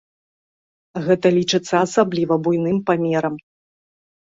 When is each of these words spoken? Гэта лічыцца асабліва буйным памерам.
Гэта 1.07 1.27
лічыцца 1.37 1.75
асабліва 1.85 2.33
буйным 2.49 2.83
памерам. 2.91 3.35